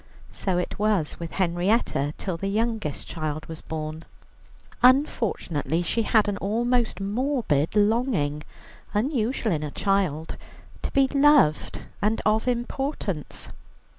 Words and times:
So 0.31 0.57
it 0.57 0.79
was 0.79 1.19
with 1.19 1.33
Henrietta, 1.33 2.15
till 2.17 2.35
the 2.35 2.47
youngest 2.47 3.07
child 3.07 3.45
was 3.45 3.61
born. 3.61 4.03
Unfortunately 4.81 5.83
she 5.83 6.01
had 6.01 6.27
an 6.27 6.37
almost 6.37 6.99
morbid 6.99 7.75
longing, 7.75 8.41
unusual 8.95 9.51
in 9.51 9.61
a 9.61 9.69
child, 9.69 10.37
to 10.81 10.91
be 10.91 11.07
loved 11.07 11.81
and 12.01 12.19
of 12.25 12.47
importance. 12.47 13.49